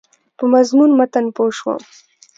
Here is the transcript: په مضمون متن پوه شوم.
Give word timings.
په 0.37 0.43
مضمون 0.53 0.89
متن 0.99 1.25
پوه 1.35 1.51
شوم. 1.57 1.81